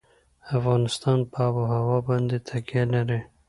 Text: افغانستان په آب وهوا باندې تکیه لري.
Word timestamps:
افغانستان 0.57 1.17
په 1.31 1.37
آب 1.47 1.55
وهوا 1.61 1.99
باندې 2.07 2.37
تکیه 2.47 2.83
لري. 2.93 3.19